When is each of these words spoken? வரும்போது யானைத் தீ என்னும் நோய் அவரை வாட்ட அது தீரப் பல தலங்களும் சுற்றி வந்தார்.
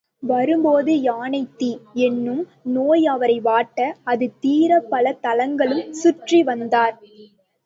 வரும்போது 0.23 1.01
யானைத் 1.01 1.51
தீ 1.57 1.69
என்னும் 2.01 2.41
நோய் 2.69 3.05
அவரை 3.07 3.37
வாட்ட 3.41 3.79
அது 4.05 4.27
தீரப் 4.39 4.89
பல 4.89 5.15
தலங்களும் 5.23 5.85
சுற்றி 5.93 6.41
வந்தார். 6.43 6.97